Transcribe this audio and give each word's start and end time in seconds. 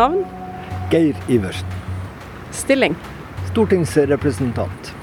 Navn? 0.00 0.24
Geir 0.90 1.16
Iversen. 1.28 1.68
Stilling? 2.50 2.94
Stortingsrepresentant. 3.50 4.94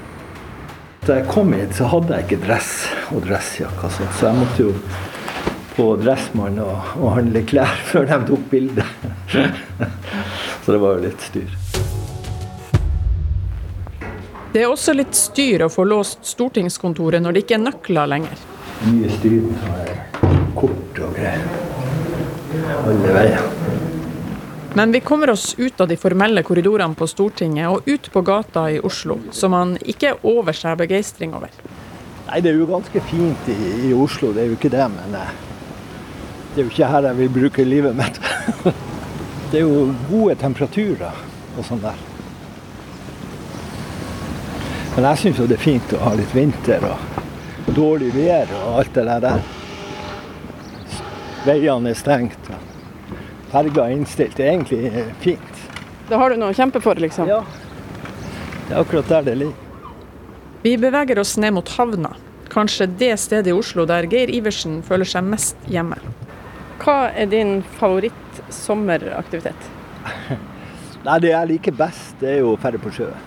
Da 1.06 1.20
jeg 1.20 1.28
kom 1.30 1.52
hit, 1.54 1.76
så 1.78 1.86
hadde 1.92 2.16
jeg 2.16 2.26
ikke 2.26 2.38
dress 2.42 2.72
og 3.14 3.22
dressjakke, 3.28 3.92
så 3.94 4.26
jeg 4.26 4.34
måtte 4.40 4.64
jo 4.64 4.72
på 5.76 5.86
Dressmann 6.02 6.58
og, 6.64 6.90
og 6.98 7.14
handle 7.14 7.44
klær 7.46 7.78
før 7.92 8.10
de 8.10 8.18
tok 8.32 8.50
bilde. 8.50 8.88
så 10.64 10.74
det 10.74 10.82
var 10.82 10.98
jo 10.98 11.06
litt 11.06 11.28
styr. 11.28 11.54
Det 14.50 14.64
er 14.64 14.66
også 14.66 14.98
litt 14.98 15.14
styr 15.14 15.68
å 15.68 15.70
få 15.70 15.86
låst 15.86 16.26
stortingskontoret 16.34 17.22
når 17.22 17.38
det 17.38 17.46
ikke 17.46 17.60
er 17.60 17.66
nøkler 17.68 18.14
lenger. 18.16 18.46
Mye 18.90 19.14
styr 19.20 19.46
med 19.46 19.94
kort 20.58 21.04
og 21.06 21.14
greier. 21.14 21.50
Alle 22.82 23.18
veier. 23.20 23.67
Men 24.78 24.92
vi 24.92 25.00
kommer 25.00 25.30
oss 25.30 25.54
ut 25.58 25.80
av 25.80 25.88
de 25.88 25.96
formelle 25.96 26.42
korridorene 26.46 26.94
på 26.94 27.06
Stortinget 27.10 27.66
og 27.66 27.88
ut 27.90 28.04
på 28.14 28.20
gata 28.22 28.68
i 28.70 28.76
Oslo, 28.78 29.16
som 29.34 29.50
man 29.50 29.72
ikke 29.82 30.12
er 30.12 30.20
over 30.22 30.54
seg 30.54 30.76
begeistring 30.78 31.34
over. 31.34 31.50
Nei, 32.28 32.38
det 32.44 32.52
er 32.52 32.60
jo 32.60 32.68
ganske 32.70 33.02
fint 33.08 33.50
i, 33.50 33.56
i 33.88 33.90
Oslo, 33.90 34.30
det 34.36 34.44
er 34.44 34.52
jo 34.52 34.54
ikke 34.54 34.70
det. 34.70 34.86
Men 34.92 35.16
eh, 35.18 35.32
det 36.52 36.62
er 36.62 36.68
jo 36.68 36.70
ikke 36.70 36.92
her 36.92 37.08
jeg 37.10 37.18
vil 37.24 37.34
bruke 37.40 37.66
livet 37.66 37.98
mitt. 37.98 38.22
det 39.50 39.64
er 39.64 39.66
jo 39.66 39.88
gode 40.12 40.38
temperaturer 40.44 41.18
og 41.56 41.66
sånn 41.66 41.82
der. 41.82 42.06
Men 44.94 45.10
jeg 45.10 45.24
syns 45.24 45.42
jo 45.42 45.50
det 45.50 45.58
er 45.58 45.66
fint 45.66 45.98
å 45.98 46.04
ha 46.06 46.14
litt 46.22 46.38
vinter 46.38 46.86
og 46.92 47.74
dårlig 47.74 48.14
vær 48.14 48.54
og 48.62 48.80
alt 48.84 48.94
det 48.94 49.20
der. 49.26 49.44
Veiene 51.50 51.96
er 51.96 52.02
stengt. 52.06 52.46
Ferga 52.46 52.77
er 53.52 53.90
innstilt. 53.90 54.36
Det 54.36 54.44
er 54.44 54.52
egentlig 54.52 55.04
fint. 55.20 55.64
Da 56.08 56.16
har 56.16 56.30
du 56.30 56.36
noe 56.36 56.52
å 56.52 56.56
kjempe 56.56 56.80
for, 56.80 56.94
liksom? 56.94 57.28
Ja. 57.28 57.42
Det 58.68 58.74
er 58.74 58.80
akkurat 58.80 59.08
der 59.08 59.22
det 59.22 59.34
ligger. 59.38 59.54
Vi 60.62 60.76
beveger 60.76 61.18
oss 61.18 61.36
ned 61.36 61.54
mot 61.54 61.68
havna. 61.68 62.16
Kanskje 62.48 62.86
det 62.98 63.16
stedet 63.20 63.46
i 63.52 63.52
Oslo 63.52 63.84
der 63.86 64.08
Geir 64.08 64.30
Iversen 64.32 64.82
føler 64.82 65.04
seg 65.08 65.24
mest 65.24 65.56
hjemme. 65.68 65.96
Hva 66.82 67.10
er 67.14 67.26
din 67.30 67.62
favoritt-sommeraktivitet? 67.78 69.68
Nei, 71.06 71.18
Det 71.20 71.30
jeg 71.30 71.48
liker 71.52 71.76
best, 71.78 72.16
det 72.20 72.28
er 72.34 72.40
jo 72.42 72.54
å 72.54 72.60
dra 72.60 72.80
på 72.80 72.90
sjøen. 72.94 73.26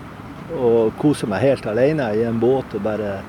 Og 0.58 0.92
kose 1.00 1.26
meg 1.30 1.40
helt 1.46 1.66
alene 1.66 2.10
i 2.18 2.24
en 2.28 2.40
båt 2.42 2.74
og 2.76 2.82
bare 2.84 3.22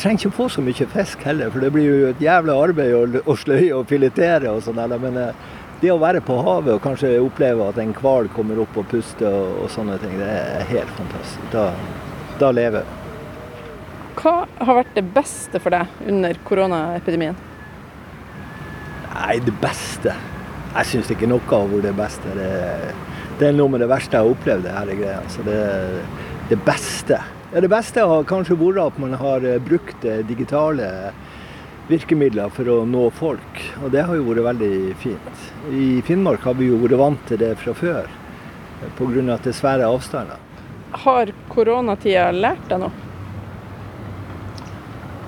trenger 0.00 0.20
ikke 0.20 0.30
å 0.32 0.36
få 0.36 0.46
så 0.52 0.62
mye 0.64 0.86
fisk 0.92 1.24
heller, 1.26 1.50
for 1.52 1.64
det 1.64 1.72
blir 1.74 1.88
jo 1.88 2.12
et 2.12 2.22
jævla 2.22 2.54
arbeid 2.66 2.94
å, 2.96 3.22
å 3.26 3.36
sløye 3.38 3.72
og 3.76 3.88
filetere 3.90 4.52
og 4.52 4.62
sånn. 4.64 4.80
Men 5.02 5.18
eh, 5.20 5.44
det 5.82 5.90
å 5.90 5.98
være 5.98 6.22
på 6.22 6.36
havet 6.46 6.76
og 6.76 6.82
kanskje 6.84 7.16
oppleve 7.18 7.66
at 7.72 7.78
en 7.82 7.94
hval 7.98 8.28
kommer 8.36 8.60
opp 8.62 8.76
og 8.78 8.86
puster 8.92 9.26
og, 9.26 9.64
og, 9.64 9.70
sånne 9.74 9.98
ting, 10.02 10.14
det 10.20 10.28
er 10.30 10.68
helt 10.70 10.92
fantastisk. 10.98 11.48
Da, 11.54 11.70
da 12.38 12.52
lever 12.54 12.84
jeg. 12.84 12.98
Hva 14.20 14.34
har 14.46 14.78
vært 14.78 14.92
det 14.94 15.06
beste 15.14 15.58
for 15.62 15.74
deg 15.74 16.06
under 16.12 16.38
koronaepidemien? 16.46 17.38
Nei, 19.12 19.34
det 19.44 19.52
beste 19.60 20.14
Jeg 20.72 20.88
syns 20.88 21.10
ikke 21.12 21.28
noe 21.28 21.42
har 21.50 21.66
vært 21.68 21.84
det 21.84 21.96
beste. 21.98 22.34
Det, 22.36 22.50
det, 23.40 23.48
er 23.50 23.56
noe 23.56 23.72
med 23.74 23.82
det 23.82 23.90
verste 23.90 24.16
jeg 24.16 24.24
har 24.24 24.36
opplevd, 24.36 24.64
det 24.64 24.76
her 24.76 24.92
greia. 25.02 25.18
Så 25.32 25.44
det, 25.44 25.58
det 26.48 26.60
beste 26.64 27.18
ja, 27.52 27.60
Det 27.60 27.68
beste 27.68 28.00
har 28.08 28.24
kanskje 28.28 28.56
vært 28.56 28.80
at 28.86 28.98
man 29.02 29.14
har 29.20 29.44
eh, 29.44 29.60
brukt 29.60 30.04
eh, 30.08 30.24
digitale 30.26 31.12
virkemidler 31.90 32.52
for 32.54 32.68
å 32.70 32.82
nå 32.88 33.08
folk. 33.18 33.62
Og 33.82 33.92
det 33.92 34.06
har 34.08 34.16
jo 34.16 34.26
vært 34.30 34.46
veldig 34.46 34.96
fint. 35.02 35.46
I 35.68 36.00
Finnmark 36.06 36.46
har 36.48 36.56
vi 36.56 36.70
jo 36.70 36.80
vært 36.80 36.98
vant 37.00 37.24
til 37.28 37.40
det 37.42 37.54
fra 37.60 37.74
før 37.76 38.10
pga. 38.96 39.34
at 39.34 39.44
det 39.44 39.52
er 39.52 39.58
svære 39.58 39.86
avstander. 39.86 40.40
Har 41.04 41.32
koronatida 41.48 42.30
lært 42.32 42.68
deg 42.68 42.82
noe? 42.82 43.08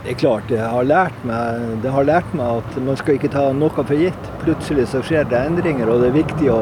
Det 0.05 0.13
er 0.13 0.19
klart, 0.21 0.49
det 0.49 0.59
har, 0.61 0.85
lært 0.85 1.23
meg, 1.25 1.79
det 1.81 1.91
har 1.91 2.05
lært 2.05 2.35
meg 2.37 2.59
at 2.61 2.75
man 2.85 2.97
skal 3.01 3.17
ikke 3.17 3.31
ta 3.33 3.47
noe 3.57 3.73
for 3.73 3.97
gitt. 3.97 4.27
Plutselig 4.43 4.91
så 4.93 5.01
skjer 5.01 5.25
det 5.31 5.39
endringer, 5.41 5.89
og 5.89 6.03
det 6.03 6.11
er 6.11 6.19
viktig 6.19 6.51
å, 6.53 6.59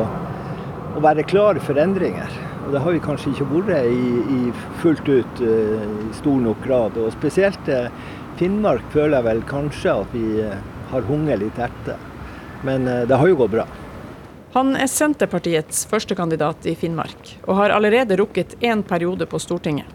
å 0.94 1.02
være 1.02 1.24
klar 1.26 1.58
for 1.58 1.80
endringer. 1.82 2.30
Og 2.62 2.72
Det 2.72 2.82
har 2.82 2.94
vi 2.94 3.02
kanskje 3.02 3.32
ikke 3.32 3.48
vært 3.50 3.88
i, 3.90 4.08
i 4.36 4.40
fullt 4.82 5.08
ut 5.08 5.42
uh, 5.42 5.86
i 6.06 6.10
stor 6.18 6.42
nok 6.44 6.60
grad. 6.64 6.98
Og 7.02 7.12
spesielt 7.14 7.70
uh, 7.72 7.88
Finnmark 8.38 8.84
føler 8.94 9.18
jeg 9.18 9.28
vel 9.28 9.42
kanskje 9.50 9.96
at 10.04 10.14
vi 10.14 10.26
uh, 10.46 10.58
har 10.92 11.08
hunget 11.08 11.42
litt 11.42 11.58
etter. 11.58 11.98
Men 12.62 12.86
det 12.86 13.16
har 13.18 13.26
jo 13.26 13.34
gått 13.40 13.50
bra. 13.56 13.64
Han 14.54 14.76
er 14.78 14.86
Senterpartiets 14.86 15.80
førstekandidat 15.90 16.68
i 16.70 16.76
Finnmark, 16.78 17.32
og 17.48 17.56
har 17.58 17.74
allerede 17.74 18.18
rukket 18.20 18.54
én 18.62 18.84
periode 18.86 19.26
på 19.26 19.40
Stortinget. 19.42 19.88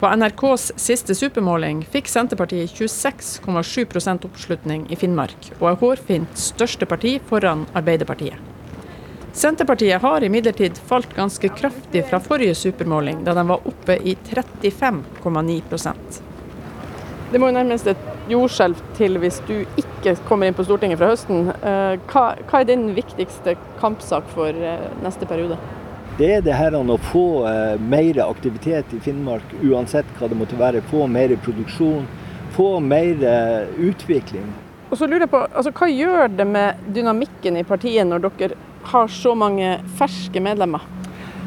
På 0.00 0.10
NRKs 0.10 0.72
siste 0.76 1.14
supermåling 1.16 1.84
fikk 1.88 2.10
Senterpartiet 2.10 2.74
26,7% 2.76 4.26
oppslutning 4.28 4.84
i 4.92 4.98
Finnmark, 5.00 5.52
og 5.60 5.70
er 5.70 5.78
hårfint 5.80 6.36
største 6.36 6.90
parti 6.90 7.14
foran 7.30 7.64
Arbeiderpartiet. 7.72 8.53
Senterpartiet 9.34 10.02
har 10.02 10.24
imidlertid 10.24 10.78
falt 10.78 11.16
ganske 11.16 11.48
kraftig 11.48 12.04
fra 12.06 12.20
forrige 12.20 12.54
supermåling, 12.54 13.24
da 13.24 13.34
de 13.34 13.42
var 13.48 13.66
oppe 13.66 13.96
i 13.96 14.14
35,9% 14.24 16.20
Det 17.32 17.40
må 17.42 17.48
jo 17.50 17.56
nærmest 17.56 17.88
et 17.90 18.04
jordskjelv 18.30 18.78
til 18.94 19.18
hvis 19.18 19.40
du 19.48 19.56
ikke 19.80 20.14
kommer 20.28 20.46
inn 20.46 20.54
på 20.54 20.62
Stortinget 20.68 21.00
fra 21.00 21.10
høsten. 21.10 21.50
Eh, 21.50 21.96
hva, 22.12 22.24
hva 22.46 22.60
er 22.60 22.68
din 22.70 22.92
viktigste 22.94 23.56
kampsak 23.80 24.30
for 24.36 24.54
eh, 24.54 24.86
neste 25.02 25.26
periode? 25.26 25.58
det 26.14 26.28
er 26.30 26.42
det 26.46 26.54
her 26.54 26.76
å 26.78 26.98
få 27.10 27.26
eh, 27.50 27.74
mer 27.82 28.20
aktivitet 28.22 28.92
i 28.94 29.00
Finnmark, 29.02 29.56
uansett 29.66 30.06
hva 30.14 30.30
det 30.30 30.38
måtte 30.38 30.60
være. 30.60 30.84
Få 30.92 31.08
mer 31.10 31.34
produksjon, 31.42 32.06
få 32.54 32.78
mer 32.78 33.18
utvikling. 33.82 34.46
Og 34.94 34.98
så 35.00 35.08
lurer 35.10 35.24
jeg 35.24 35.30
på, 35.32 35.40
altså, 35.42 35.72
Hva 35.74 35.88
gjør 35.90 36.28
det 36.38 36.44
med 36.46 36.82
dynamikken 36.94 37.56
i 37.58 37.64
partiet 37.66 38.06
når 38.06 38.28
dere 38.38 38.58
har 38.86 39.08
så 39.10 39.32
mange 39.34 39.72
ferske 39.98 40.38
medlemmer? 40.38 40.84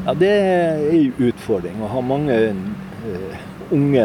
Ja, 0.04 0.12
Det 0.12 0.28
er 0.28 0.82
en 0.92 1.14
utfordring 1.30 1.78
å 1.80 1.88
ha 1.88 2.02
mange 2.04 2.36
uh, 2.52 3.46
unge 3.72 4.04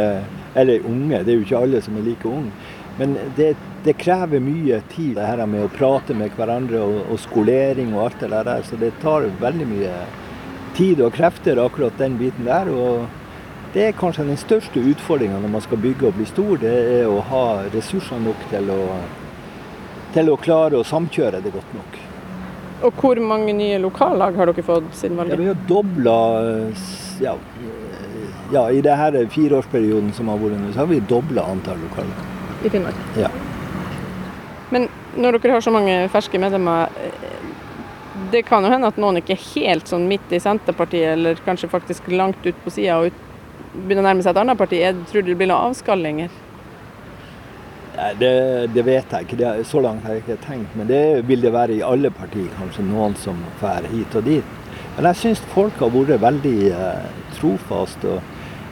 Eller 0.56 0.86
unge, 0.88 1.20
det 1.26 1.34
er 1.34 1.42
jo 1.42 1.44
ikke 1.44 1.60
alle 1.60 1.82
som 1.84 1.98
er 2.00 2.06
like 2.06 2.30
unge. 2.30 2.54
Men 2.96 3.18
det, 3.36 3.50
det, 3.84 3.96
krever 3.98 4.40
mye 4.40 4.80
tid, 4.94 5.16
det 5.18 5.26
her 5.26 5.42
med 5.50 5.66
å 5.66 5.72
prate 5.74 6.14
med 6.16 6.32
hverandre 6.38 6.80
og, 6.86 7.00
og 7.10 7.20
skolering 7.20 7.92
og 7.96 8.04
alt 8.04 8.22
det 8.22 8.30
der. 8.30 8.62
Så 8.64 8.78
det 8.78 8.92
tar 9.02 9.26
veldig 9.42 9.68
mye 9.72 9.96
tid 10.78 11.02
og 11.02 11.18
krefter, 11.18 11.58
akkurat 11.58 11.98
den 11.98 12.16
biten 12.22 12.46
der. 12.46 12.70
og 12.70 13.10
det 13.74 13.88
er 13.88 13.98
kanskje 13.98 14.28
den 14.28 14.38
største 14.38 14.86
utfordringa 14.94 15.42
når 15.42 15.52
man 15.56 15.66
skal 15.66 15.82
bygge 15.82 16.12
og 16.12 16.16
bli 16.20 16.30
stor, 16.30 16.54
det 16.62 16.74
er 17.00 17.10
å 17.10 17.18
ha 17.26 17.46
ressurser 17.74 18.22
nok 18.22 18.46
til 18.52 18.70
å, 18.70 18.82
til 20.14 20.30
å 20.32 20.40
klare 20.40 20.80
å 20.80 20.88
samkjøre 20.88 21.42
det 21.44 21.54
godt 21.54 21.78
nok. 21.78 22.00
Og 22.84 23.00
hvor 23.00 23.20
mange 23.24 23.54
nye 23.56 23.80
lokallag 23.80 24.36
har 24.38 24.52
dere 24.52 24.66
fått 24.66 24.90
siden 24.98 25.18
valget? 25.20 25.38
Ja, 25.38 25.42
vi 25.42 25.52
har 25.52 25.62
dobla 25.70 26.18
ja, 27.24 27.36
ja, 28.52 28.64
I 28.72 28.82
denne 28.84 29.24
fireårsperioden 29.32 30.12
som 30.14 30.30
har 30.30 30.42
vært 30.42 30.60
nå, 30.60 30.74
så 30.74 30.84
har 30.84 30.90
vi 30.92 31.00
dobla 31.10 31.46
antall 31.54 31.80
lokallag. 31.82 32.26
I 32.64 32.72
Finnmark? 32.72 33.00
Ja. 33.20 33.32
Men 34.74 34.90
når 35.16 35.40
dere 35.40 35.58
har 35.58 35.64
så 35.64 35.74
mange 35.74 35.96
ferske 36.12 36.40
medlemmer, 36.42 36.92
det 38.34 38.44
kan 38.48 38.66
jo 38.66 38.72
hende 38.74 38.90
at 38.90 39.00
noen 39.02 39.20
ikke 39.20 39.36
er 39.36 39.46
helt 39.54 39.90
sånn 39.90 40.08
midt 40.10 40.32
i 40.34 40.42
Senterpartiet, 40.42 41.16
eller 41.16 41.40
kanskje 41.46 41.72
faktisk 41.72 42.10
langt 42.12 42.46
ut 42.46 42.58
på 42.66 42.74
sida 42.74 43.00
og 43.00 43.12
ut, 43.12 43.20
begynner 43.74 44.04
å 44.04 44.08
nærme 44.10 44.26
seg 44.26 44.34
et 44.34 44.42
annet 44.44 44.60
parti. 44.60 44.82
Jeg 44.82 44.98
tror 45.10 45.26
det 45.26 45.38
blir 45.38 45.50
noen 45.50 45.72
avskallinger? 45.72 46.34
Det, 47.94 48.34
det, 48.74 48.84
vet 48.86 49.12
jeg 49.12 49.28
ikke. 49.28 49.38
Det, 49.38 49.66
så 49.70 49.82
langt 49.84 50.06
har 50.06 50.16
jeg 50.16 50.24
ikke 50.24 50.42
tenkt. 50.48 50.76
Men 50.76 50.90
det 50.90 51.28
vil 51.30 51.42
det 51.42 51.54
være 51.54 51.78
i 51.78 51.86
alle 51.86 52.10
partier. 52.14 52.50
Kanskje 52.58 52.86
noen 52.88 53.16
som 53.20 53.38
drar 53.62 53.86
hit 53.92 54.16
og 54.18 54.26
dit. 54.26 54.56
Men 54.96 55.10
jeg 55.10 55.20
syns 55.22 55.44
folk 55.54 55.78
har 55.82 55.92
vært 55.94 56.22
veldig 56.22 56.58
eh, 56.70 57.06
trofaste. 57.38 58.20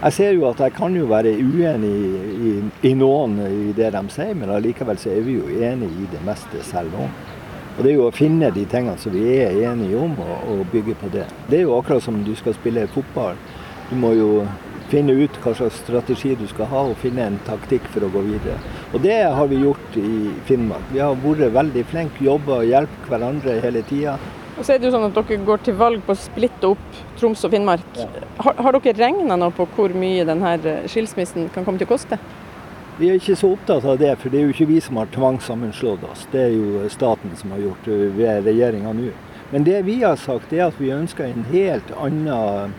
jeg 0.04 0.14
ser 0.14 0.32
jo 0.34 0.48
at 0.50 0.60
jeg 0.60 0.74
kan 0.74 0.96
jo 0.96 1.06
være 1.10 1.34
uenig 1.38 1.90
i, 1.90 2.10
i, 2.50 2.54
i 2.90 2.94
noen 2.94 3.38
i 3.46 3.74
det 3.78 3.92
de 3.94 4.02
sier, 4.10 4.34
men 4.38 4.50
allikevel 4.50 4.98
så 4.98 5.10
er 5.14 5.22
vi 5.26 5.38
jo 5.38 5.50
enige 5.50 6.04
i 6.04 6.10
det 6.12 6.22
meste 6.26 6.64
selv 6.66 6.94
om. 6.98 7.10
Og 7.78 7.84
Det 7.84 7.92
er 7.92 7.96
jo 7.96 8.08
å 8.10 8.14
finne 8.14 8.52
de 8.54 8.66
tingene 8.70 8.98
som 9.00 9.14
vi 9.14 9.24
er 9.40 9.62
enige 9.72 9.98
om, 9.98 10.18
og, 10.20 10.34
og, 10.54 10.66
bygge 10.74 10.96
på 11.02 11.10
det. 11.14 11.26
Det 11.48 11.60
er 11.60 11.64
jo 11.66 11.78
akkurat 11.78 12.04
som 12.04 12.20
du 12.26 12.34
skal 12.36 12.54
spille 12.58 12.88
fotball. 12.94 13.38
Du 13.90 13.96
må 13.98 14.12
jo 14.18 14.32
finne 14.92 15.16
ut 15.16 15.40
hva 15.44 15.54
slags 15.56 15.80
strategi 15.86 16.34
du 16.36 16.46
skal 16.52 16.68
ha, 16.72 16.84
og 16.92 17.00
finne 17.00 17.30
en 17.30 17.40
taktikk 17.48 17.88
for 17.94 18.06
å 18.06 18.12
gå 18.12 18.26
videre. 18.28 18.60
Og 18.92 19.02
Det 19.06 19.18
har 19.24 19.48
vi 19.48 19.64
gjort 19.64 19.98
i 19.98 20.36
Finnmark. 20.50 20.92
Vi 20.92 21.00
har 21.00 21.16
vært 21.24 21.56
veldig 21.56 21.88
flinke, 21.88 22.26
jobba 22.28 22.60
og 22.62 22.70
hjulpet 22.70 23.10
hverandre 23.12 23.58
hele 23.64 23.84
tida. 23.88 24.18
Og 24.58 24.66
så 24.68 24.76
er 24.76 24.82
det 24.82 24.90
jo 24.90 24.94
sånn 24.94 25.08
at 25.08 25.16
Dere 25.16 25.40
går 25.48 25.64
til 25.66 25.78
valg 25.80 26.04
på 26.06 26.14
å 26.14 26.20
splitte 26.20 26.74
opp 26.74 27.00
Troms 27.18 27.42
og 27.48 27.54
Finnmark. 27.56 27.88
Ja. 27.98 28.10
Har, 28.44 28.60
har, 28.60 28.78
dere 28.78 29.00
regna 29.00 29.40
noe 29.40 29.56
på 29.56 29.66
hvor 29.78 29.96
mye 29.98 30.28
denne 30.28 30.76
skilsmissen 30.92 31.48
kan 31.56 31.66
komme 31.66 31.82
til 31.82 31.88
å 31.90 31.94
koste? 31.96 32.20
Vi 33.00 33.10
er 33.10 33.18
ikke 33.18 33.38
så 33.40 33.54
opptatt 33.56 33.88
av 33.88 33.98
det, 33.98 34.12
for 34.22 34.30
det 34.30 34.42
er 34.42 34.46
jo 34.46 34.54
ikke 34.54 34.70
vi 34.70 34.78
som 34.84 35.00
har 35.00 35.10
tvangssammenslått 35.16 36.04
oss. 36.06 36.28
Det 36.30 36.44
er 36.44 36.54
jo 36.54 36.84
staten 36.94 37.34
som 37.40 37.56
har 37.56 37.64
gjort 37.64 37.88
det 37.88 38.12
ved 38.20 38.46
regjeringa 38.46 38.94
nå. 38.94 39.10
Men 39.52 39.66
det 39.66 39.80
vi 39.88 39.98
har 40.04 40.20
sagt, 40.20 40.54
er 40.54 40.68
at 40.68 40.78
vi 40.80 40.92
ønsker 40.94 41.26
en 41.26 41.48
helt 41.50 41.90
annen 41.98 42.76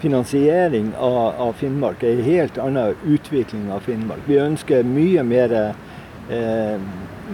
finansiering 0.00 0.92
av, 0.96 1.34
av 1.48 1.52
Finnmark. 1.52 2.02
En 2.02 2.22
helt 2.22 2.58
annen 2.58 2.94
utvikling 3.06 3.72
av 3.72 3.80
Finnmark. 3.80 4.24
Vi 4.26 4.38
ønsker 4.42 4.86
mye 4.86 5.24
mer 5.26 5.54
eh, 5.58 6.78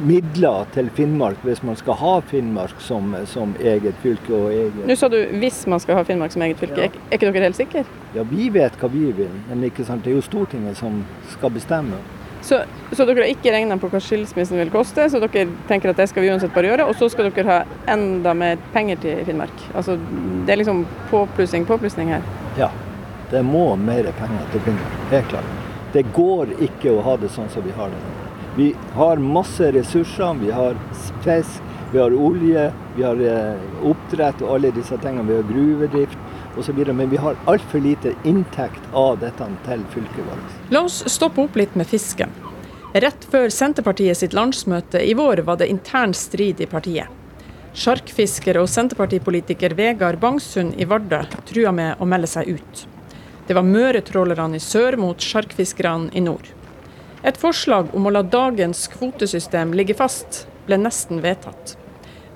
midler 0.03 0.67
til 0.75 0.89
Finnmark 0.97 1.45
hvis 1.47 1.63
man 1.67 1.77
skal 1.79 1.99
ha 2.01 2.15
Finnmark 2.31 2.81
som, 2.83 3.15
som 3.31 3.55
eget 3.61 3.95
fylke. 4.03 4.33
og 4.35 4.51
eget... 4.53 4.83
Nå 4.89 4.97
sa 4.99 5.09
du 5.13 5.21
hvis 5.39 5.65
man 5.71 5.83
skal 5.83 6.01
ha 6.01 6.09
Finnmark 6.09 6.35
som 6.35 6.43
eget 6.47 6.61
fylke. 6.63 6.81
Ja. 6.81 6.91
Er, 6.91 7.07
er 7.11 7.21
ikke 7.21 7.31
dere 7.31 7.49
helt 7.51 7.61
sikre? 7.61 7.85
Ja, 8.17 8.27
vi 8.31 8.51
vet 8.55 8.77
hva 8.81 8.91
vi 8.91 9.07
vil, 9.13 9.41
men 9.49 9.65
det 9.65 9.73
er 9.79 10.13
jo 10.15 10.25
Stortinget 10.25 10.79
som 10.81 11.03
skal 11.37 11.55
bestemme. 11.55 12.01
Så, 12.45 12.59
så 12.93 13.07
dere 13.09 13.23
har 13.23 13.31
ikke 13.33 13.53
regna 13.55 13.77
på 13.81 13.89
hva 13.89 14.01
skilsmissen 14.05 14.59
vil 14.61 14.73
koste, 14.73 15.07
så 15.09 15.21
dere 15.23 15.47
tenker 15.69 15.95
at 15.95 16.01
det 16.03 16.11
skal 16.11 16.27
vi 16.27 16.33
uansett 16.33 16.53
bare 16.53 16.69
gjøre. 16.69 16.89
Og 16.91 16.99
så 16.99 17.09
skal 17.13 17.31
dere 17.31 17.49
ha 17.49 17.95
enda 17.95 18.35
mer 18.37 18.61
penger 18.75 19.01
til 19.01 19.23
Finnmark. 19.25 19.69
Altså, 19.73 19.97
det 20.45 20.53
er 20.53 20.61
liksom 20.61 20.85
påplussing, 21.13 21.65
påplussing 21.69 22.13
her. 22.13 22.27
Ja, 22.59 22.71
det 23.31 23.43
må 23.43 23.75
mer 23.77 24.07
penger 24.19 24.51
til 24.53 24.63
Finnmark. 24.67 24.99
Helt 25.11 25.31
klart. 25.33 25.55
Det 25.95 26.05
går 26.15 26.53
ikke 26.63 26.93
å 26.95 27.01
ha 27.07 27.17
det 27.19 27.31
sånn 27.35 27.51
som 27.51 27.65
vi 27.67 27.75
har 27.75 27.91
det 27.91 27.99
nå. 28.03 28.13
Vi 28.55 28.69
har 28.95 29.19
masse 29.19 29.73
ressurser. 29.75 30.37
Vi 30.39 30.53
har 30.55 30.79
fisk, 31.25 31.63
vi 31.93 31.99
har 31.99 32.15
olje, 32.15 32.69
vi 32.97 33.03
har 33.03 33.23
eh, 33.27 33.65
oppdrett 33.91 34.43
og 34.43 34.55
alle 34.57 34.71
disse 34.75 34.99
tingene. 35.03 35.27
Vi 35.27 35.39
har 35.41 35.49
gruvedrift 35.51 36.59
osv. 36.59 36.79
Men 36.93 37.11
vi 37.11 37.19
har 37.19 37.39
altfor 37.51 37.83
lite 37.83 38.15
inntekt 38.23 38.87
av 38.93 39.19
dette 39.23 39.51
til 39.67 39.83
fylket 39.95 40.31
vårt. 40.31 40.55
La 40.71 40.85
oss 40.87 41.03
stoppe 41.11 41.43
opp 41.49 41.59
litt 41.59 41.75
med 41.75 41.91
fisken. 41.91 42.31
Rett 42.95 43.27
før 43.27 43.51
Senterpartiet 43.51 44.21
sitt 44.23 44.35
landsmøte 44.39 45.03
i 45.03 45.17
vår 45.19 45.43
var 45.43 45.59
det 45.59 45.67
intern 45.75 46.15
strid 46.15 46.63
i 46.63 46.71
partiet. 46.71 47.11
Sjarkfisker 47.75 48.55
og 48.61 48.69
senterpartipolitiker 48.71 49.73
Vegard 49.75 50.21
Bangsund 50.23 50.77
i 50.79 50.87
Vardø 50.87 51.25
trua 51.49 51.73
med 51.75 51.99
å 51.99 52.07
melde 52.07 52.29
seg 52.31 52.53
ut. 52.55 52.83
Det 53.49 53.57
var 53.59 53.67
møretrålerne 53.67 54.61
i 54.61 54.63
sør 54.63 54.95
mot 55.03 55.19
sjarkfiskerne 55.21 56.15
i 56.15 56.23
nord. 56.23 56.47
Et 57.27 57.41
forslag 57.41 57.91
om 57.97 58.07
å 58.07 58.13
la 58.15 58.23
dagens 58.23 58.85
kvotesystem 58.93 59.73
ligge 59.75 59.97
fast, 59.99 60.45
ble 60.69 60.79
nesten 60.79 61.19
vedtatt. 61.25 61.75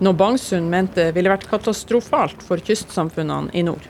Noe 0.02 0.19
Bangsund 0.19 0.67
mente 0.73 1.06
ville 1.14 1.31
vært 1.31 1.46
katastrofalt 1.50 2.43
for 2.43 2.58
kystsamfunnene 2.58 3.55
i 3.55 3.62
nord. 3.67 3.87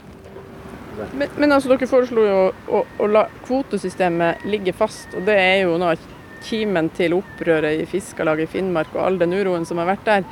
Men, 1.15 1.33
men 1.39 1.55
altså, 1.55 1.73
dere 1.73 1.89
foreslo 1.89 2.27
jo 2.27 2.37
å, 2.43 2.53
å, 2.69 2.85
å, 2.99 3.09
la 3.09 3.25
kvotesystemet 3.47 4.45
ligge 4.51 4.77
fast, 4.77 5.13
og 5.17 5.25
det 5.29 5.37
er 5.41 5.61
jo 5.63 5.77
noe 5.81 5.97
kimen 6.45 6.91
til 6.95 7.17
opprøret 7.17 7.83
i 7.83 7.87
Fiskarlaget 7.89 8.49
i 8.49 8.53
Finnmark 8.59 8.93
og 8.95 9.05
all 9.05 9.19
den 9.21 9.35
uroen 9.35 9.67
som 9.67 9.81
har 9.81 9.89
vært 9.95 10.07
der. 10.07 10.27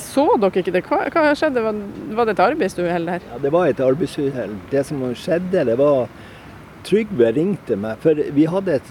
Så 0.00 0.26
dere 0.40 0.62
ikke 0.62 0.74
det? 0.74 0.84
Hva, 0.88 1.00
hva 1.12 1.34
skjedde? 1.38 1.62
Var, 1.64 2.24
det 2.26 2.34
et 2.34 2.44
arbeidsuhell 2.44 3.08
der? 3.10 3.26
Ja, 3.30 3.40
det 3.42 3.52
var 3.54 3.70
et 3.70 3.82
arbeidsuhell. 3.84 4.56
Det 4.70 4.84
som 4.88 5.02
skjedde, 5.18 5.66
det 5.70 5.78
var 5.80 6.08
Trygve 6.84 7.30
ringte 7.32 7.78
meg, 7.80 7.96
for 8.02 8.18
vi 8.36 8.44
hadde 8.44 8.74
et 8.76 8.90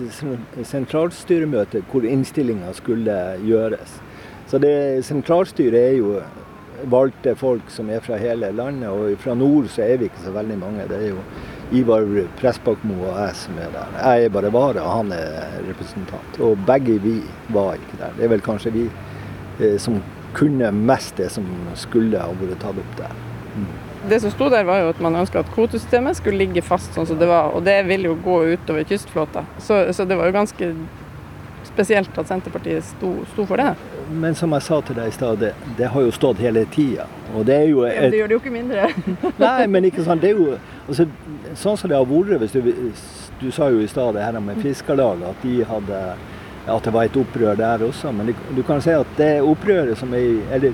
sentralstyremøte 0.66 1.84
hvor 1.92 2.08
innstillinga 2.10 2.72
skulle 2.74 3.18
gjøres. 3.46 4.00
Så 4.50 4.58
det 4.58 5.04
sentralstyret 5.06 5.78
er 5.78 6.00
jo 6.00 6.16
valgte 6.90 7.36
folk 7.38 7.70
som 7.72 7.90
er 7.94 8.02
fra 8.04 8.18
hele 8.18 8.50
landet, 8.56 8.90
og 8.90 9.14
fra 9.22 9.36
nord 9.38 9.70
så 9.72 9.86
er 9.86 10.00
vi 10.02 10.10
ikke 10.10 10.24
så 10.26 10.34
veldig 10.36 10.58
mange. 10.60 10.88
Det 10.90 11.00
er 11.00 11.12
jo 11.14 11.22
Ivar 11.74 12.06
Pressbakmo 12.40 12.98
og 13.02 13.14
jeg 13.18 13.38
som 13.40 13.62
er 13.62 13.72
der. 13.74 13.94
Jeg 14.00 14.26
er 14.26 14.34
bare 14.34 14.52
vara, 14.54 14.84
og 14.84 14.98
han 14.98 15.14
er 15.16 15.56
representant. 15.70 16.42
Og 16.44 16.58
begge 16.68 17.00
vi 17.02 17.16
var 17.54 17.78
ikke 17.80 18.02
der. 18.02 18.18
Det 18.18 18.26
er 18.26 18.34
vel 18.36 18.46
kanskje 18.46 18.74
vi 18.74 18.84
eh, 19.60 19.78
som 19.82 20.02
kunne 20.34 20.72
mest 20.76 21.18
det 21.22 21.32
som 21.34 21.48
skulle 21.80 22.20
ha 22.20 22.34
vært 22.42 22.62
tatt 22.64 22.80
opp 22.82 23.00
der. 23.00 23.18
Mm 23.54 23.74
det 24.10 24.20
som 24.20 24.32
sto 24.32 24.50
der, 24.50 24.64
var 24.64 24.82
jo 24.82 24.90
at 24.92 25.00
man 25.00 25.16
ønska 25.16 25.44
at 25.44 25.52
kvotesystemet 25.54 26.18
skulle 26.20 26.44
ligge 26.44 26.64
fast 26.66 26.96
sånn 26.96 27.08
som 27.08 27.20
det 27.20 27.30
var. 27.30 27.54
Og 27.56 27.64
det 27.64 27.78
vil 27.88 28.10
jo 28.10 28.18
gå 28.24 28.40
utover 28.56 28.84
kystflåta. 28.88 29.46
Så, 29.64 29.80
så 29.94 30.06
det 30.06 30.18
var 30.20 30.30
jo 30.30 30.36
ganske 30.36 30.72
spesielt 31.64 32.18
at 32.20 32.30
Senterpartiet 32.30 32.86
sto, 32.86 33.14
sto, 33.32 33.48
for 33.50 33.62
det. 33.62 33.72
Men 34.12 34.36
som 34.38 34.52
jeg 34.54 34.66
sa 34.68 34.82
til 34.86 35.00
deg 35.00 35.10
i 35.10 35.16
stad, 35.16 35.40
det, 35.42 35.54
det, 35.80 35.88
har 35.94 36.06
jo 36.06 36.12
stått 36.14 36.42
hele 36.44 36.66
tida. 36.74 37.08
Og 37.34 37.48
det 37.48 37.56
er 37.64 37.72
jo 37.72 37.86
et... 37.88 37.96
ja, 37.96 38.12
Det 38.12 38.20
gjør 38.20 38.32
det 38.32 38.38
jo 38.38 38.44
ikke 38.44 38.54
mindre. 38.54 38.90
Nei, 39.46 39.68
men 39.72 39.90
ikke 39.90 40.06
sant. 40.06 40.22
Det 40.22 40.34
er 40.34 40.38
jo 40.42 40.60
altså, 40.88 41.08
sånn 41.56 41.80
som 41.80 41.94
det 41.94 41.98
har 41.98 42.10
vært. 42.10 42.36
Hvis 42.44 42.58
du, 42.60 42.72
du 43.40 43.50
sa 43.56 43.72
jo 43.74 43.82
i 43.82 43.90
stad 43.90 44.18
det 44.18 44.28
her 44.28 44.40
med 44.44 44.60
Fiskarlaget, 44.62 45.32
at 45.32 45.48
de 45.48 45.58
hadde 45.72 46.06
at 46.68 46.84
det 46.86 46.94
var 46.96 47.08
et 47.08 47.18
opprør 47.20 47.56
der 47.60 47.84
også. 47.84 48.12
Men 48.12 48.32
du, 48.32 48.36
du 48.56 48.64
kan 48.64 48.82
si 48.82 48.94
at 48.96 49.18
det 49.18 49.42
opprøret 49.42 49.98
som 50.00 50.14
er 50.14 50.40
Eller 50.54 50.74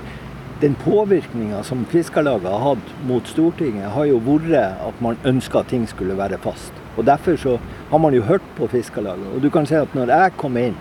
den 0.60 0.74
påvirkninga 0.74 1.62
som 1.64 1.84
Fiskarlaget 1.88 2.50
har 2.50 2.58
hatt 2.60 2.92
mot 3.08 3.26
Stortinget, 3.26 3.88
har 3.94 4.04
jo 4.04 4.18
vært 4.20 4.76
at 4.84 5.00
man 5.00 5.16
ønska 5.24 5.62
at 5.62 5.70
ting 5.72 5.86
skulle 5.88 6.16
være 6.18 6.38
fast. 6.38 6.72
Og 6.96 7.06
Derfor 7.06 7.36
så 7.36 7.58
har 7.90 7.98
man 7.98 8.14
jo 8.14 8.22
hørt 8.22 8.44
på 8.58 8.68
Fiskarlaget. 8.68 9.26
Og 9.34 9.42
du 9.42 9.50
kan 9.50 9.66
si 9.66 9.74
at 9.74 9.94
når 9.94 10.12
jeg 10.12 10.36
kom 10.36 10.56
inn 10.60 10.76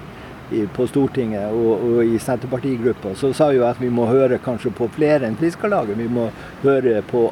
i, 0.51 0.65
på 0.65 0.87
Stortinget 0.87 1.53
og, 1.53 1.79
og 1.79 2.03
i 2.03 2.19
Senterpartigruppa, 2.19 3.15
så 3.15 3.31
sa 3.33 3.53
jo 3.53 3.63
jeg 3.63 3.69
at 3.69 3.81
vi 3.81 3.89
må 3.89 4.09
høre 4.09 4.41
kanskje 4.43 4.73
på 4.75 4.89
flere 4.97 5.29
enn 5.29 5.39
Fiskarlaget. 5.39 5.97
Vi 5.97 6.11
må 6.11 6.27
høre 6.63 6.99
på 7.07 7.29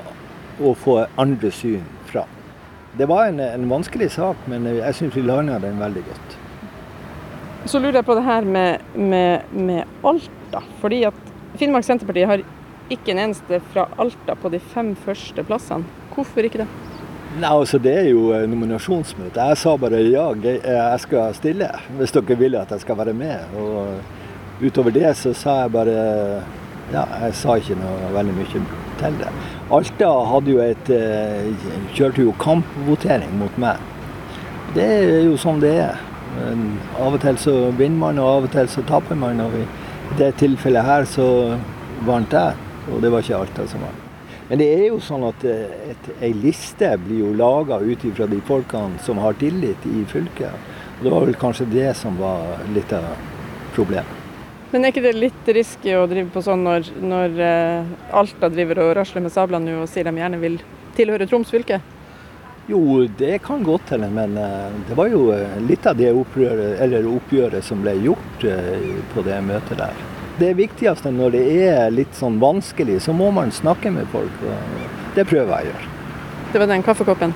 å 0.64 0.74
få 0.74 1.02
andre 1.20 1.52
syn 1.52 1.84
fra. 2.08 2.24
Det 2.98 3.06
var 3.12 3.28
en, 3.28 3.44
en 3.44 3.70
vanskelig 3.70 4.12
sak, 4.16 4.48
men 4.48 4.66
jeg 4.72 4.96
syns 4.96 5.20
vi 5.20 5.28
landa 5.28 5.60
den 5.60 5.84
veldig 5.84 6.08
godt. 6.08 6.38
Så 7.68 7.80
lurer 7.84 8.00
jeg 8.00 8.08
på 8.08 8.16
det 8.16 8.24
her 8.24 8.46
med, 8.48 8.84
med, 8.96 9.48
med 9.52 10.06
Alta. 10.08 10.62
fordi 10.82 11.02
at 11.04 11.16
Finnmark 11.60 11.84
Senterparti 11.84 12.24
har 12.30 12.44
ikke 12.94 13.12
en 13.12 13.20
eneste 13.26 13.60
fra 13.74 13.90
Alta 14.00 14.38
på 14.40 14.52
de 14.54 14.60
fem 14.60 14.94
første 14.96 15.44
plassene. 15.44 15.84
Hvorfor 16.14 16.48
ikke 16.48 16.62
det? 16.64 16.68
Nei, 17.38 17.50
altså 17.52 17.78
Det 17.78 17.92
er 17.94 18.08
jo 18.10 18.32
nominasjonsmøte. 18.48 19.50
Jeg 19.50 19.60
sa 19.60 19.76
bare 19.78 20.00
ja, 20.06 20.30
jeg 20.40 21.04
skal 21.04 21.36
stille 21.36 21.68
hvis 21.98 22.16
dere 22.16 22.40
vil 22.40 22.56
at 22.56 22.72
jeg 22.72 22.86
skal 22.86 22.98
være 23.02 23.14
med. 23.14 23.60
Og 23.60 24.64
utover 24.64 24.96
det 24.96 25.12
så 25.20 25.36
sa 25.36 25.60
jeg 25.66 25.76
bare 25.76 26.00
ja, 26.94 27.04
jeg 27.26 27.36
sa 27.36 27.58
ikke 27.60 27.76
noe 27.82 28.14
veldig 28.16 28.38
mye 28.38 28.66
til 29.02 29.20
det. 29.20 29.32
Alta 29.76 30.12
hadde 30.32 30.54
jo 30.54 30.64
et, 30.64 30.90
eh, 30.96 31.72
kjørte 31.92 32.24
jo 32.24 32.36
kampvotering 32.40 33.34
mot 33.42 33.60
meg. 33.60 33.84
Det 34.72 34.88
er 34.88 35.26
jo 35.26 35.36
sånn 35.42 35.60
det 35.60 35.74
er. 35.84 36.07
Av 36.38 37.14
og 37.14 37.22
til 37.22 37.38
så 37.42 37.56
vinner 37.78 38.00
man, 38.00 38.20
og 38.22 38.32
av 38.32 38.50
og 38.50 38.52
til 38.54 38.70
så 38.72 38.84
taper 38.88 39.18
man. 39.20 39.42
og 39.42 39.56
i 39.58 39.66
det 40.18 40.34
tilfellet 40.40 40.86
her 40.86 41.08
så 41.10 41.28
vant 42.08 42.34
jeg, 42.34 42.68
og 42.92 43.02
det 43.02 43.12
var 43.12 43.26
ikke 43.26 43.40
Alta 43.42 43.66
som 43.68 43.84
vant. 43.84 44.04
Men 44.48 44.62
det 44.62 44.68
er 44.72 44.86
jo 44.88 45.00
sånn 45.04 45.26
at 45.28 45.42
eh, 45.44 45.98
ei 46.24 46.32
liste 46.32 46.94
blir 47.04 47.26
jo 47.26 47.34
laga 47.36 47.82
ut 47.84 48.06
ifra 48.08 48.30
de 48.32 48.40
folkene 48.48 49.02
som 49.04 49.20
har 49.20 49.36
tillit 49.42 49.88
i 49.90 50.06
fylket. 50.08 50.56
Og 50.98 51.04
Det 51.04 51.12
var 51.12 51.26
vel 51.28 51.40
kanskje 51.42 51.68
det 51.74 51.90
som 52.00 52.16
var 52.22 52.64
litt 52.72 52.94
av 52.96 53.10
problemet. 53.76 54.24
Men 54.72 54.84
er 54.84 54.92
ikke 54.92 55.04
det 55.04 55.14
litt 55.16 55.52
risky 55.56 55.94
å 55.96 56.08
drive 56.12 56.32
på 56.32 56.44
sånn 56.44 56.64
når, 56.64 56.90
når 57.00 57.38
uh, 57.40 57.92
Alta 58.20 58.50
driver 58.52 58.82
og 58.84 58.96
rasler 58.98 59.24
med 59.24 59.32
sablene 59.32 59.78
og 59.80 59.88
sier 59.92 60.08
de 60.08 60.16
gjerne 60.20 60.40
vil 60.42 60.58
tilhøre 60.98 61.28
Troms 61.28 61.52
fylke? 61.52 61.80
Jo, 62.68 63.08
det 63.18 63.38
kan 63.46 63.64
godt 63.64 63.94
hende, 63.96 64.10
men 64.12 64.36
uh, 64.36 64.68
det 64.90 64.96
var 65.00 65.08
jo 65.08 65.32
litt 65.64 65.86
av 65.88 65.96
det 65.96 66.10
oppgjøret, 66.12 67.06
oppgjøret 67.08 67.64
som 67.64 67.80
ble 67.80 67.94
gjort 68.04 68.44
uh, 68.44 68.90
på 69.14 69.24
det 69.24 69.38
møtet 69.48 69.80
der. 69.80 70.02
Det 70.38 70.52
viktigste 70.60 71.14
når 71.16 71.38
det 71.38 71.44
er 71.64 71.94
litt 71.96 72.18
sånn 72.18 72.42
vanskelig, 72.44 73.00
så 73.08 73.16
må 73.16 73.32
man 73.34 73.56
snakke 73.56 73.90
med 73.96 74.10
folk. 74.12 74.44
og 74.44 75.16
Det 75.16 75.26
prøver 75.26 75.54
jeg 75.54 75.72
å 75.72 75.72
gjøre. 75.72 75.94
Det 76.52 76.60
var 76.62 76.70
den 76.70 76.84
kaffekoppen? 76.86 77.34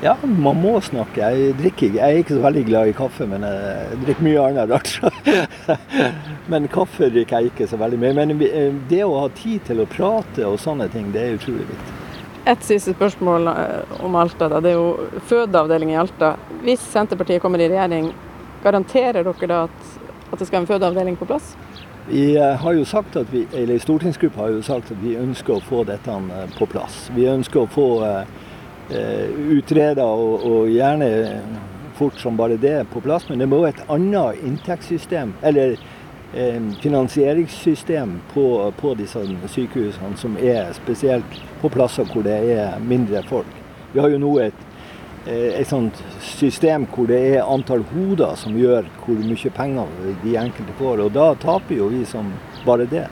Ja, 0.00 0.14
man 0.22 0.56
må 0.62 0.78
snakke. 0.80 1.20
Jeg 1.20 1.56
drikker 1.58 1.98
Jeg 1.98 2.00
er 2.00 2.22
ikke 2.22 2.38
så 2.38 2.44
veldig 2.46 2.62
glad 2.64 2.88
i 2.88 2.94
kaffe, 2.96 3.26
men 3.28 3.44
jeg 3.44 3.98
drikker 4.06 4.24
mye 4.24 4.44
annet 4.46 4.70
rart. 4.72 4.94
men 6.52 6.70
kaffe 6.72 7.10
drikker 7.12 7.42
jeg 7.42 7.52
ikke 7.52 7.68
så 7.68 7.76
veldig 7.80 8.00
mye. 8.00 8.16
Men 8.16 8.32
eh, 8.48 8.70
det 8.88 9.02
å 9.04 9.18
ha 9.18 9.26
tid 9.36 9.66
til 9.68 9.84
å 9.84 9.90
prate 9.90 10.46
og 10.48 10.56
sånne 10.62 10.88
ting, 10.94 11.12
det 11.12 11.26
er 11.26 11.36
utrolig 11.36 11.68
viktig. 11.68 11.99
Et 12.48 12.62
siste 12.64 12.94
spørsmål 12.94 13.48
eh, 13.52 14.02
om 14.04 14.14
Alta. 14.16 14.48
Da. 14.48 14.60
Det 14.64 14.72
er 14.72 14.78
jo 14.78 15.20
fødeavdeling 15.28 15.92
i 15.92 15.98
Alta. 16.00 16.34
Hvis 16.64 16.80
Senterpartiet 16.92 17.42
kommer 17.42 17.60
i 17.60 17.68
regjering, 17.68 18.10
garanterer 18.64 19.20
dere 19.20 19.48
da 19.50 19.62
at, 19.66 19.90
at 20.32 20.38
det 20.40 20.48
skal 20.48 20.62
en 20.62 20.70
fødeavdeling 20.70 21.18
på 21.20 21.28
plass? 21.28 21.52
Vi 22.08 22.32
eh, 22.36 22.56
har 22.62 22.76
jo 22.76 22.86
sagt 22.88 23.18
at 23.20 23.28
vi, 23.32 23.44
eller 23.52 23.78
Stortingsgruppa 23.78 24.46
har 24.46 24.54
jo 24.56 24.62
sagt 24.64 24.90
at 24.94 25.02
vi 25.02 25.18
ønsker 25.20 25.58
å 25.58 25.64
få 25.64 25.84
dette 25.88 26.16
eh, 26.16 26.54
på 26.56 26.68
plass. 26.70 27.10
Vi 27.16 27.28
ønsker 27.28 27.64
å 27.64 27.70
få 27.70 27.90
utreda 28.90 30.02
og, 30.02 30.42
og, 30.42 30.64
gjerne 30.66 31.06
fort 31.94 32.16
som 32.18 32.34
bare 32.34 32.56
det 32.58 32.88
på 32.90 32.98
plass. 33.04 33.28
Men 33.28 33.38
det 33.38 33.46
må 33.46 33.60
være 33.60 33.76
et 33.76 33.92
annet 33.92 34.40
inntektssystem, 34.48 35.36
eller 35.46 35.76
finansieringssystem 36.82 38.12
på, 38.30 38.44
på, 38.78 38.92
disse 38.94 39.24
sykehusene, 39.50 40.14
som 40.16 40.36
er 40.38 40.68
spesielt 40.76 41.40
på 41.58 41.70
plasser 41.74 42.06
hvor 42.06 42.22
det 42.22 42.36
er 42.54 42.76
mindre 42.78 43.24
folk. 43.26 43.56
Vi 43.90 43.98
har 43.98 44.12
jo 44.12 44.20
nå 44.22 44.36
et 44.44 44.66
Eh, 45.26 45.60
et 45.60 45.68
sånt 45.68 45.98
system 46.24 46.86
hvor 46.88 47.08
det 47.10 47.18
er 47.34 47.44
antall 47.44 47.82
hoder 47.90 48.38
som 48.40 48.54
gjør 48.56 48.86
hvor 49.02 49.18
mye 49.20 49.52
penger 49.52 49.90
de 50.24 50.36
enkelte 50.40 50.76
får. 50.78 51.02
Og 51.04 51.12
da 51.12 51.32
taper 51.42 51.76
jo 51.76 51.90
vi 51.92 52.04
som 52.08 52.32
bare 52.64 52.88
det. 52.88 53.08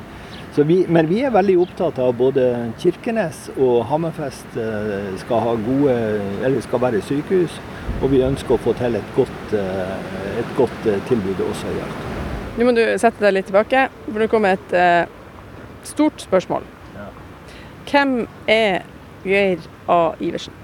vi, 0.58 0.86
men 0.88 1.06
vi 1.06 1.20
er 1.22 1.30
veldig 1.30 1.54
opptatt 1.62 2.00
av 2.02 2.16
både 2.18 2.72
Kirkenes 2.80 3.50
og 3.58 3.84
Hammerfest 3.92 4.56
eh, 4.56 5.14
skal, 5.20 5.44
ha 5.44 5.54
gode, 5.68 6.62
skal 6.64 6.82
være 6.82 7.04
sykehus. 7.04 7.60
Og 8.02 8.10
vi 8.10 8.24
ønsker 8.24 8.56
å 8.56 8.62
få 8.64 8.74
til 8.80 8.96
et 8.98 9.16
godt, 9.16 9.54
eh, 9.54 10.38
et 10.40 10.54
godt 10.56 10.94
tilbud 11.12 11.44
også 11.52 11.76
i 11.76 11.82
Alta. 11.84 12.07
Nå 12.58 12.66
må 12.66 12.72
du 12.74 12.82
sette 12.98 13.22
deg 13.22 13.36
litt 13.36 13.46
tilbake, 13.46 13.84
for 14.08 14.18
det 14.18 14.26
kommer 14.32 14.56
et 14.56 14.72
uh, 14.74 15.06
stort 15.86 16.18
spørsmål. 16.24 16.64
Ja. 16.96 17.04
Hvem 17.86 18.14
er 18.50 18.80
Geir 19.22 19.62
A. 19.86 20.16
Iversen? 20.18 20.56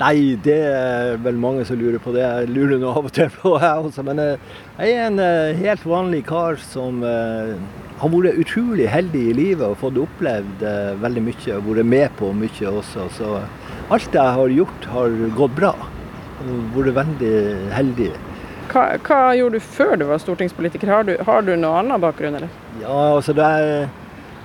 Nei, 0.00 0.34
det 0.42 0.56
er 0.64 1.20
vel 1.22 1.38
mange 1.38 1.62
som 1.68 1.78
lurer 1.78 2.02
på 2.02 2.10
det. 2.16 2.24
Jeg 2.24 2.48
lurer 2.50 2.80
nå 2.82 2.90
av 2.90 3.06
og 3.06 3.14
til 3.14 3.30
på, 3.30 3.52
jeg 3.62 3.84
også. 3.84 4.02
Men 4.08 4.22
eh, 4.24 4.56
jeg 4.80 4.96
er 4.96 5.06
en 5.10 5.20
eh, 5.22 5.60
helt 5.60 5.84
vanlig 5.86 6.22
kar 6.26 6.58
som 6.64 7.02
uh, 7.04 7.52
har 8.00 8.10
vært 8.14 8.40
utrolig 8.40 8.88
heldig 8.90 9.26
i 9.28 9.36
livet 9.36 9.66
og 9.68 9.76
fått 9.82 10.00
opplevd 10.00 10.64
veldig 11.04 11.24
mye. 11.28 11.58
Og 11.60 11.68
vært 11.68 11.90
med 11.92 12.16
på 12.18 12.32
mye 12.32 12.72
også. 12.80 13.06
Så 13.20 13.36
alt 13.92 14.18
jeg 14.18 14.38
har 14.40 14.56
gjort, 14.56 14.90
har 14.96 15.20
gått 15.36 15.54
bra. 15.60 15.74
Vært 16.74 16.96
veldig 16.96 17.36
heldig. 17.76 18.10
Hva, 18.70 18.84
hva, 19.02 19.20
gjorde 19.34 19.58
du 19.58 19.64
før 19.66 19.96
du 19.98 20.04
var 20.06 20.20
stortingspolitiker? 20.22 20.90
Har 20.90 21.08
du, 21.08 21.16
har 21.26 21.42
du 21.42 21.54
noen 21.56 21.72
annen 21.84 22.02
bakgrunn, 22.02 22.36
eller? 22.38 22.52
Ja, 22.82 23.16
altså 23.16 23.34
det 23.36 23.46
er 23.46 23.88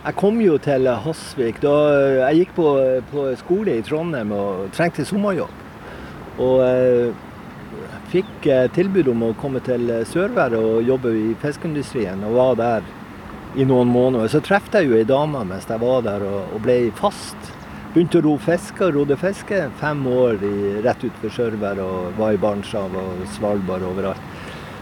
jeg 0.06 0.20
kom 0.20 0.38
jo 0.38 0.60
til 0.62 0.86
Hasvik 1.02 1.58
da 1.64 1.72
jeg 2.20 2.44
gikk 2.44 2.52
på, 2.60 2.66
på 3.10 3.24
skole 3.40 3.80
i 3.80 3.86
Trondheim 3.86 4.36
og 4.38 4.68
trengte 4.76 5.02
sommerjobb. 5.02 5.64
Og 6.46 6.60
jeg 6.62 7.08
eh, 7.08 7.24
fikk 8.12 8.46
eh, 8.54 8.68
tilbud 8.76 9.10
om 9.10 9.24
å 9.26 9.32
komme 9.42 9.64
til 9.66 9.90
Sørvær 10.06 10.54
og 10.60 10.86
jobbe 10.86 11.16
i 11.18 11.32
fiskeindustrien, 11.42 12.22
og 12.28 12.38
var 12.38 12.60
der 12.60 12.92
i 13.58 13.66
noen 13.66 13.90
måneder. 13.90 14.30
Så 14.30 14.44
traff 14.46 14.70
jeg 14.76 14.92
jo 14.92 15.00
ei 15.00 15.08
dame 15.10 15.42
mens 15.48 15.66
jeg 15.72 15.82
var 15.82 16.06
der 16.06 16.22
og, 16.28 16.54
og 16.54 16.62
ble 16.68 16.78
fast. 17.02 17.55
Begynte 17.96 18.20
å 18.20 18.24
ro 18.26 18.32
fiske 18.44 18.84
og 18.84 18.98
rodde 18.98 19.16
fiske. 19.16 19.56
Fem 19.80 20.02
år 20.12 20.42
i, 20.44 20.56
rett 20.84 21.00
utenfor 21.00 21.32
Sørvær 21.32 21.80
og 21.80 22.18
var 22.18 22.34
i 22.36 22.40
Barentshavet 22.44 22.98
og 23.00 23.22
Svalbard 23.32 23.86
overalt. 23.88 24.42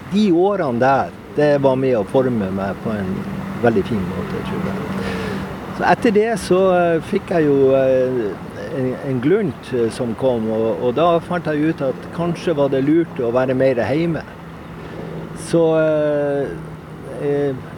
De 0.09 0.23
årene 0.33 0.81
der, 0.81 1.11
det 1.37 1.51
var 1.61 1.77
med 1.77 1.93
å 1.99 2.07
forme 2.09 2.47
meg 2.57 2.79
på 2.81 2.89
en 2.89 3.11
veldig 3.61 3.83
fin 3.85 4.01
måte, 4.09 4.41
tror 4.47 4.65
jeg. 4.65 5.03
Så 5.77 5.85
etter 5.91 6.15
det 6.17 6.31
så 6.41 6.63
eh, 6.73 7.05
fikk 7.11 7.35
jeg 7.35 7.45
jo 7.51 7.69
eh, 7.77 8.17
en, 8.81 8.89
en 9.11 9.21
glunt 9.21 9.69
eh, 9.77 9.87
som 9.93 10.17
kom, 10.17 10.49
og, 10.49 10.81
og, 10.81 10.91
da 10.97 11.07
fant 11.29 11.53
jeg 11.53 11.69
ut 11.69 11.85
at 11.85 12.11
kanskje 12.17 12.57
var 12.57 12.73
det 12.73 12.81
lurt 12.87 13.21
å 13.21 13.29
være 13.33 13.53
mer 13.57 13.81
hjemme. 13.93 14.25
Så 15.51 15.67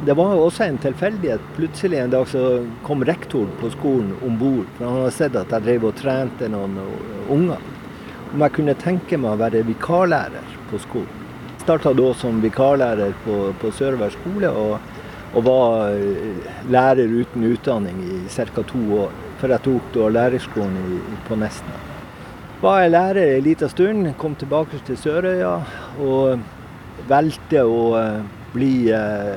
det 0.05 0.15
var 0.17 0.35
også 0.35 0.65
en 0.65 0.77
tilfeldighet. 0.81 1.43
Plutselig 1.55 1.99
en 2.01 2.13
dag 2.13 2.27
så 2.27 2.65
kom 2.85 3.05
rektoren 3.05 3.51
på 3.59 3.69
skolen 3.73 4.13
om 4.25 4.39
bord. 4.41 4.65
For 4.77 4.87
han 4.87 4.99
hadde 5.01 5.15
sett 5.15 5.39
at 5.39 5.53
jeg 5.53 5.67
drev 5.67 5.87
og 5.91 5.95
trente 5.99 6.49
noen 6.51 6.79
unger. 7.31 7.63
Om 8.33 8.43
jeg 8.45 8.55
kunne 8.57 8.77
tenke 8.81 9.19
meg 9.21 9.35
å 9.35 9.41
være 9.43 9.63
vikarlærer 9.67 10.57
på 10.71 10.81
skolen. 10.83 11.23
Starta 11.61 11.93
da 11.97 12.11
som 12.17 12.41
vikarlærer 12.43 13.15
på, 13.23 13.39
på 13.61 13.73
Sørvær 13.73 14.13
skole. 14.17 14.51
og 14.51 14.93
og 15.35 15.43
var 15.43 15.91
eh, 15.91 16.51
lærer 16.71 17.11
uten 17.11 17.43
utdanning 17.43 17.97
i 18.03 18.19
ca. 18.31 18.63
to 18.63 18.79
år. 18.95 19.11
For 19.39 19.51
jeg 19.51 19.63
tok 19.65 19.91
da 19.93 20.07
lærerskolen 20.09 21.01
på 21.27 21.35
Nesna. 21.39 21.75
Var 22.61 22.81
jeg 22.81 22.91
lærer 22.91 23.35
en 23.35 23.43
liten 23.43 23.69
stund, 23.69 24.13
kom 24.17 24.35
tilbake 24.35 24.79
til 24.87 24.97
Sørøya 24.97 25.57
og 25.99 26.39
valgte 27.09 27.65
å 27.67 27.81
eh, 27.99 28.21
bli 28.55 28.89
eh, 28.95 29.35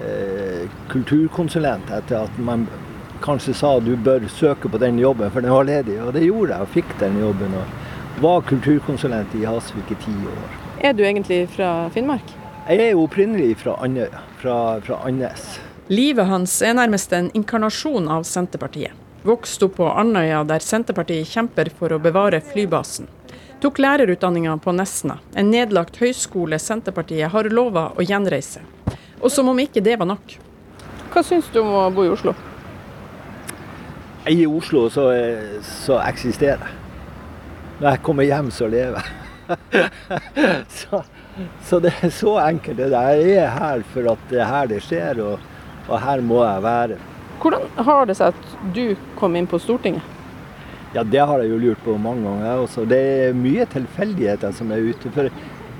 eh, 0.00 0.64
kulturkonsulent 0.90 1.92
etter 2.00 2.24
at 2.24 2.40
man 2.40 2.66
kanskje 3.24 3.54
sa 3.54 3.74
du 3.84 3.92
bør 4.00 4.24
søke 4.32 4.70
på 4.72 4.80
den 4.80 4.98
jobben, 4.98 5.30
for 5.30 5.44
den 5.44 5.52
var 5.52 5.68
ledig. 5.68 6.00
Og 6.02 6.14
det 6.16 6.24
gjorde 6.24 6.56
jeg, 6.56 6.66
og 6.66 6.74
fikk 6.74 6.96
den 7.02 7.20
jobben. 7.20 7.54
Og 7.60 8.24
var 8.24 8.44
kulturkonsulent 8.48 9.36
i 9.36 9.44
Hasvik 9.48 9.92
i 9.92 10.00
ti 10.02 10.16
år. 10.32 10.58
Er 10.80 10.96
du 10.96 11.04
egentlig 11.04 11.44
fra 11.52 11.90
Finnmark? 11.92 12.36
Jeg 12.68 12.86
er 12.86 12.92
jo 12.94 13.04
opprinnelig 13.04 13.54
fra 13.60 13.76
Andøya 13.84 14.24
fra, 14.40 14.80
fra 14.80 15.00
Andes. 15.04 15.60
Livet 15.88 16.26
hans 16.26 16.62
er 16.62 16.76
nærmest 16.78 17.12
en 17.12 17.30
inkarnasjon 17.34 18.08
av 18.08 18.24
Senterpartiet. 18.28 18.94
Vokste 19.26 19.66
opp 19.66 19.76
på 19.80 19.88
Andøya, 19.90 20.44
der 20.48 20.62
Senterpartiet 20.64 21.28
kjemper 21.28 21.68
for 21.76 21.92
å 21.92 22.00
bevare 22.00 22.40
flybasen. 22.40 23.10
Tok 23.60 23.78
lærerutdanninga 23.78 24.56
på 24.56 24.72
Nesna, 24.72 25.18
en 25.36 25.50
nedlagt 25.52 25.98
høyskole 26.00 26.56
Senterpartiet 26.56 27.28
har 27.28 27.48
lova 27.52 27.90
å 27.92 28.00
gjenreise. 28.00 28.62
Og 29.20 29.28
som 29.28 29.50
om 29.52 29.58
ikke 29.60 29.82
det 29.84 29.98
var 30.00 30.08
nok. 30.08 30.36
Hva 31.12 31.20
syns 31.26 31.50
du 31.52 31.58
om 31.60 31.74
å 31.76 31.82
bo 31.92 32.06
i 32.06 32.08
Oslo? 32.08 32.32
I 34.32 34.46
Oslo 34.48 34.86
så, 34.88 35.04
så 35.84 35.98
eksisterer 36.06 36.62
jeg. 36.64 36.78
Når 37.82 37.88
jeg 37.90 38.02
kommer 38.06 38.28
hjem, 38.30 38.48
så 38.48 38.68
lever 38.72 38.96
jeg. 38.96 39.90
så, 40.80 41.02
så 41.68 41.80
det 41.84 41.92
er 42.00 42.14
så 42.16 42.38
enkelt. 42.40 42.80
Jeg 42.94 43.34
er 43.42 43.52
her 43.58 43.84
for 43.92 44.08
at 44.14 44.22
det 44.32 44.40
er 44.40 44.48
her 44.54 44.70
det 44.72 44.80
skjer, 44.86 45.20
og, 45.20 45.44
og 45.84 46.00
her 46.00 46.24
må 46.24 46.40
jeg 46.46 46.64
være. 46.64 46.98
Hvordan 47.44 47.84
har 47.90 48.08
det 48.08 48.16
seg 48.16 48.32
at 48.32 48.56
du 48.72 48.96
kom 49.20 49.36
inn 49.36 49.48
på 49.48 49.60
Stortinget? 49.60 50.16
Ja, 50.94 51.04
Det 51.04 51.20
har 51.22 51.38
jeg 51.38 51.50
jo 51.50 51.58
lurt 51.58 51.84
på 51.84 51.96
mange 51.98 52.24
ganger. 52.26 52.64
også. 52.66 52.88
Det 52.88 52.98
er 52.98 53.32
mye 53.32 53.66
tilfeldigheter 53.66 54.52
som 54.52 54.72
er 54.72 54.82
ute. 54.90 55.10
For 55.14 55.30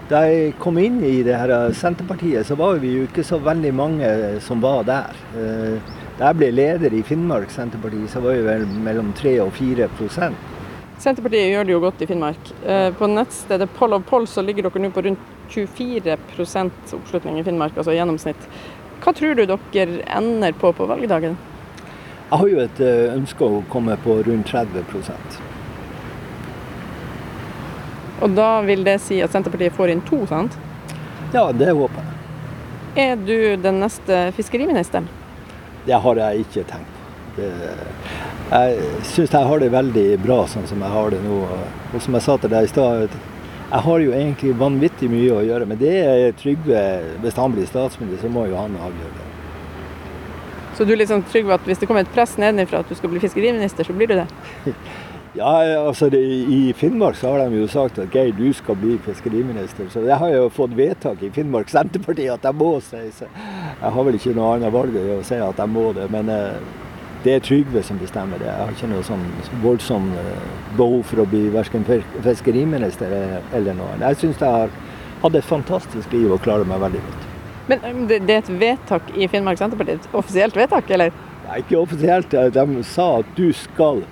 da 0.09 0.21
jeg 0.26 0.55
kom 0.59 0.79
inn 0.79 1.02
i 1.02 1.23
det 1.23 1.35
her 1.35 1.73
Senterpartiet, 1.73 2.47
så 2.47 2.57
var 2.57 2.79
vi 2.79 2.97
jo 2.97 3.07
ikke 3.07 3.25
så 3.26 3.38
veldig 3.43 3.75
mange 3.75 4.40
som 4.40 4.61
var 4.61 4.85
der. 4.85 5.19
Eh, 5.35 5.81
da 6.19 6.31
jeg 6.31 6.37
ble 6.37 6.50
leder 6.52 6.95
i 6.95 7.02
Finnmark 7.02 7.50
Senterparti, 7.50 8.07
så 8.09 8.21
var 8.23 8.35
vi 8.35 8.43
vel 8.43 8.67
mellom 8.67 9.12
3 9.12 9.40
og 9.40 9.52
4 9.52 9.88
prosent. 9.99 10.37
Senterpartiet 11.00 11.50
gjør 11.55 11.64
det 11.64 11.73
jo 11.73 11.81
godt 11.81 12.02
i 12.02 12.07
Finnmark. 12.07 12.50
Eh, 12.67 12.90
på 12.93 13.09
nettstedet 13.09 13.71
Poll 13.79 13.95
of 13.95 14.02
Poll 14.07 14.26
så 14.29 14.45
ligger 14.45 14.69
dere 14.69 14.83
nå 14.83 14.90
på 14.93 15.02
rundt 15.07 15.19
24% 15.50 16.95
oppslutning 16.95 17.38
i 17.40 17.43
Finnmark, 17.43 17.75
altså 17.75 17.95
gjennomsnitt. 17.97 18.50
Hva 19.00 19.14
tror 19.17 19.35
du 19.35 19.47
dere 19.47 20.02
ender 20.07 20.52
på 20.52 20.75
på 20.76 20.87
valgdagen? 20.87 21.38
Jeg 22.30 22.38
har 22.38 22.49
jo 22.52 22.58
et 22.62 22.80
eh, 22.87 23.14
ønske 23.16 23.42
å 23.42 23.62
komme 23.72 23.96
på 24.04 24.20
rundt 24.22 24.52
30% 24.52 25.38
Og 28.22 28.37
da 28.37 28.50
vil 28.62 28.84
det 28.87 29.00
si 29.02 29.18
at 29.25 29.34
Senterpartiet 29.34 29.75
får 29.75 29.90
inn 29.90 30.02
to, 30.06 30.20
sant? 30.30 30.54
Ja, 31.34 31.49
det 31.50 31.72
håper 31.75 32.04
jeg. 32.04 32.16
Er 33.02 33.16
du 33.18 33.56
den 33.62 33.80
neste 33.82 34.28
fiskeriministeren? 34.37 35.08
Det 35.87 35.99
har 36.04 36.20
jeg 36.22 36.44
ikke 36.44 36.64
tenkt 36.68 36.96
på. 37.37 37.46
Jeg 38.50 38.88
syns 39.06 39.32
jeg 39.32 39.46
har 39.46 39.62
det 39.62 39.70
veldig 39.72 40.06
bra 40.25 40.40
sånn 40.50 40.66
som 40.68 40.82
jeg 40.82 40.94
har 40.94 41.14
det 41.14 41.20
nå. 41.25 41.40
Og 41.94 41.99
som 42.02 42.18
jeg 42.18 42.26
sa 42.26 42.37
til 42.42 42.52
deg 42.52 42.66
i 42.66 42.70
stad, 42.70 43.16
jeg 43.70 43.84
har 43.87 44.04
jo 44.04 44.14
egentlig 44.14 44.54
vanvittig 44.58 45.10
mye 45.10 45.32
å 45.38 45.42
gjøre. 45.46 45.70
Men 45.70 45.80
det 45.80 45.96
er 46.02 46.38
Trygve 46.38 46.84
Hvis 47.22 47.38
han 47.38 47.54
blir 47.54 47.66
statsminister, 47.70 48.26
så 48.26 48.34
må 48.34 48.49
jo 48.50 48.58
han 48.58 48.75
avgjøre 48.78 49.16
det. 49.18 49.29
Så 50.80 50.87
du 50.88 50.94
er 50.94 50.96
litt 51.02 51.10
sånn 51.10 51.20
trygg 51.28 51.44
på 51.44 51.52
at 51.52 51.66
hvis 51.68 51.76
det 51.82 51.87
kommer 51.90 52.06
et 52.06 52.12
press 52.14 52.38
nedenfra 52.40 52.78
at 52.80 52.88
du 52.88 52.96
skal 52.96 53.10
bli 53.12 53.20
fiskeriminister, 53.20 53.84
så 53.84 53.92
blir 53.92 54.08
du 54.08 54.14
det? 54.16 54.22
ja, 55.40 55.50
altså 55.76 56.08
det, 56.08 56.22
I 56.25 56.72
Finnmark 56.72 57.18
så 57.20 57.34
har 57.34 57.42
de 57.42 57.58
jo 57.60 57.66
sagt 57.68 57.99
at 58.00 58.16
Geir, 58.16 58.32
du 58.32 58.46
skal 58.56 58.78
bli 58.80 58.94
fiskeriminister. 59.04 59.90
Så 59.92 60.06
jeg 60.08 60.16
har 60.22 60.32
jo 60.32 60.46
fått 60.49 60.72
vedtak 60.78 61.20
i 61.20 61.28
Finnmark 61.34 61.68
Senterparti 61.68 62.30
at 62.32 62.49
jeg 62.49 62.56
må 62.56 62.70
si 62.87 63.02
så 63.12 63.28
jeg 63.28 63.92
har 63.92 64.08
vel 64.08 64.16
ikke 64.16 64.32
noe 64.38 64.54
annet 64.54 64.72
valg 64.72 64.96
å 64.96 65.20
si 65.28 65.37
at 65.44 65.60
jeg 65.60 65.72
må 65.76 65.84
det. 65.99 66.06
Men 66.16 66.32
eh, 66.32 66.56
det 67.26 67.34
er 67.37 67.44
Trygve 67.44 67.84
som 67.84 68.00
bestemmer 68.00 68.40
det. 68.40 68.49
Jeg 68.49 68.64
har 68.64 68.72
ikke 68.72 68.92
noe 68.94 69.04
sånn 69.04 69.26
voldsomt 69.60 70.16
eh, 70.16 70.44
behov 70.80 71.02
for 71.12 71.20
å 71.20 71.28
bli 71.28 71.42
verken 71.52 71.84
fiskeriminister 72.25 73.12
eller 73.52 73.76
noe. 73.76 73.99
annet. 73.99 74.14
Jeg 74.14 74.25
syns 74.25 74.40
jeg 74.40 74.62
har 74.62 74.72
hatt 75.26 75.37
et 75.37 75.52
fantastisk 75.52 76.16
liv 76.16 76.32
og 76.32 76.40
klarer 76.40 76.64
meg 76.64 76.80
veldig 76.88 77.04
godt. 77.10 77.29
Men 77.67 78.07
det, 78.09 78.23
det, 78.26 78.35
er 78.35 78.38
et 78.45 78.52
vedtak 78.61 79.11
i 79.17 79.29
Finnmark 79.29 79.59
Senterparti? 79.59 79.99
Et 79.99 80.14
offisielt 80.17 80.57
vedtak, 80.57 80.90
eller? 80.90 81.12
Nei, 81.49 81.59
ikke 81.62 81.79
offisielt. 81.79 82.31
De 82.31 82.85
sa 82.87 83.11
at 83.21 83.35
du 83.37 83.50
skal 83.57 84.02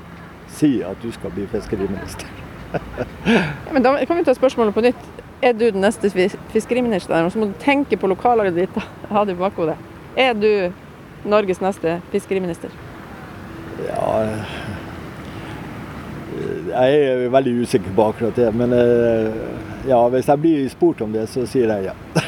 si 0.52 0.78
at 0.86 1.00
du 1.02 1.12
skal 1.12 1.32
bli 1.34 1.46
fiskeriminister. 1.50 2.26
ja, 3.24 3.72
men 3.72 3.82
da 3.82 3.96
kan 4.04 4.16
vi 4.16 4.24
ta 4.24 4.34
spørsmålet 4.36 4.74
på 4.74 4.84
nytt. 4.84 5.08
Er 5.42 5.54
du 5.54 5.70
den 5.70 5.80
neste 5.80 6.10
fiskeriministeren? 6.52 7.30
Så 7.30 7.38
må 7.38 7.46
du 7.46 7.54
tenke 7.62 7.96
på 7.96 8.10
lokallaget 8.10 8.54
ditt. 8.64 8.82
Ha 9.12 9.24
det 9.24 9.38
i 9.38 9.40
bakhodet. 9.40 9.76
Er 10.16 10.34
du 10.34 10.72
Norges 11.24 11.60
neste 11.60 12.00
fiskeriminister? 12.12 12.68
Ja 13.86 14.26
Jeg 16.68 16.98
er 17.08 17.28
veldig 17.32 17.54
usikker 17.62 17.94
på 17.94 18.08
akkurat 18.12 18.36
det. 18.36 18.50
Men 18.54 18.74
eh, 18.76 19.30
ja, 19.88 20.00
hvis 20.12 20.28
jeg 20.28 20.42
blir 20.42 20.68
spurt 20.68 21.00
om 21.00 21.14
det, 21.14 21.28
så 21.30 21.46
sier 21.48 21.72
jeg 21.72 21.88
ja. 21.88 21.94